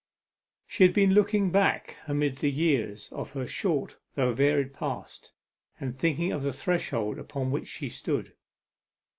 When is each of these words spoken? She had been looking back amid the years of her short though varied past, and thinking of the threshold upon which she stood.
She 0.65 0.83
had 0.83 0.93
been 0.95 1.13
looking 1.13 1.51
back 1.51 1.95
amid 2.07 2.37
the 2.37 2.49
years 2.49 3.09
of 3.11 3.33
her 3.33 3.45
short 3.45 3.99
though 4.15 4.33
varied 4.33 4.73
past, 4.73 5.31
and 5.79 5.95
thinking 5.95 6.31
of 6.31 6.41
the 6.41 6.51
threshold 6.51 7.19
upon 7.19 7.51
which 7.51 7.67
she 7.67 7.87
stood. 7.89 8.33